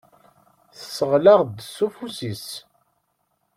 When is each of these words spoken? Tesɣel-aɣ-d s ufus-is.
Tesɣel-aɣ-d 0.77 1.57
s 1.73 1.75
ufus-is. 1.85 2.47